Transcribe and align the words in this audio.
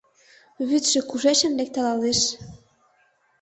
Вӱдшӧ 0.67 0.99
кушечын 1.09 1.53
лекталалеш? 1.59 2.19